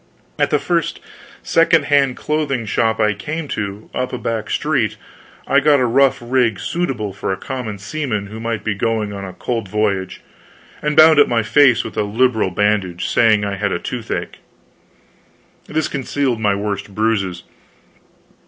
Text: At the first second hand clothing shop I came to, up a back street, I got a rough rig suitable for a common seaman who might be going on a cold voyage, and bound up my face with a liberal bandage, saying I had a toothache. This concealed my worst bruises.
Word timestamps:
At 0.39 0.49
the 0.49 0.57
first 0.57 0.99
second 1.43 1.85
hand 1.85 2.17
clothing 2.17 2.65
shop 2.65 2.99
I 2.99 3.13
came 3.13 3.47
to, 3.49 3.87
up 3.93 4.11
a 4.11 4.17
back 4.17 4.49
street, 4.49 4.97
I 5.45 5.59
got 5.59 5.79
a 5.79 5.85
rough 5.85 6.17
rig 6.19 6.59
suitable 6.59 7.13
for 7.13 7.31
a 7.31 7.37
common 7.37 7.77
seaman 7.77 8.25
who 8.25 8.39
might 8.39 8.63
be 8.63 8.73
going 8.73 9.13
on 9.13 9.25
a 9.25 9.33
cold 9.33 9.69
voyage, 9.69 10.21
and 10.81 10.97
bound 10.97 11.19
up 11.19 11.27
my 11.27 11.43
face 11.43 11.83
with 11.83 11.95
a 11.97 12.03
liberal 12.03 12.49
bandage, 12.49 13.07
saying 13.07 13.45
I 13.45 13.57
had 13.57 13.71
a 13.71 13.77
toothache. 13.77 14.39
This 15.67 15.87
concealed 15.87 16.39
my 16.39 16.55
worst 16.55 16.95
bruises. 16.95 17.43